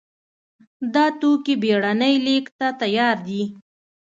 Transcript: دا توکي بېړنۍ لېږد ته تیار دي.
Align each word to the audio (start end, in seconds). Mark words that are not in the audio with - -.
دا 0.93 1.05
توکي 1.19 1.53
بېړنۍ 1.61 2.15
لېږد 2.25 2.53
ته 2.59 2.67
تیار 2.81 3.17
دي. 3.27 3.43